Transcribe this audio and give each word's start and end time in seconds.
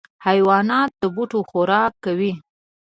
حیوانات 0.25 0.91
د 1.01 1.03
بوټو 1.15 1.39
خوراک 1.49 1.93
کوي. 2.05 2.31